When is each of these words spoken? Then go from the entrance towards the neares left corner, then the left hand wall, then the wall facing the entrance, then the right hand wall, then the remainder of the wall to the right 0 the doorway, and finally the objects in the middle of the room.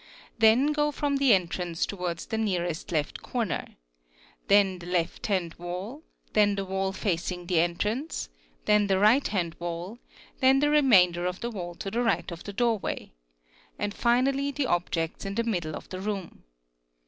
Then 0.39 0.73
go 0.73 0.91
from 0.91 1.17
the 1.17 1.31
entrance 1.31 1.85
towards 1.85 2.25
the 2.25 2.37
neares 2.37 2.91
left 2.91 3.21
corner, 3.21 3.75
then 4.47 4.79
the 4.79 4.87
left 4.87 5.27
hand 5.27 5.53
wall, 5.59 6.01
then 6.33 6.55
the 6.55 6.65
wall 6.65 6.91
facing 6.91 7.45
the 7.45 7.59
entrance, 7.59 8.27
then 8.65 8.87
the 8.87 8.97
right 8.97 9.27
hand 9.27 9.55
wall, 9.59 9.99
then 10.39 10.57
the 10.59 10.71
remainder 10.71 11.27
of 11.27 11.41
the 11.41 11.51
wall 11.51 11.75
to 11.75 11.91
the 11.91 12.01
right 12.01 12.27
0 12.27 12.41
the 12.43 12.51
doorway, 12.51 13.11
and 13.77 13.93
finally 13.93 14.49
the 14.49 14.65
objects 14.65 15.23
in 15.23 15.35
the 15.35 15.43
middle 15.43 15.75
of 15.75 15.87
the 15.89 16.01
room. 16.01 16.45